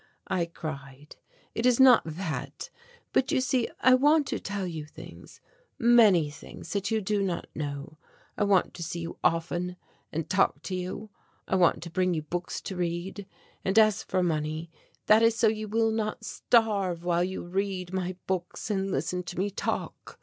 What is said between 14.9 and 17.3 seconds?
that is so you will not starve while